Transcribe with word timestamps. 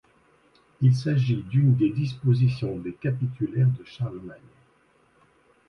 Il 0.81 0.95
s'agit 0.95 1.43
d'une 1.43 1.75
des 1.75 1.91
dispositions 1.91 2.75
des 2.79 2.91
capitulaires 2.93 3.69
de 3.69 3.83
Charlemagne. 3.83 4.39